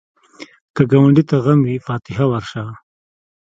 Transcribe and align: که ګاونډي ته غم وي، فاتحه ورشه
که 0.75 0.83
ګاونډي 0.91 1.23
ته 1.29 1.35
غم 1.43 1.59
وي، 1.65 1.75
فاتحه 1.87 2.25
ورشه 2.29 2.63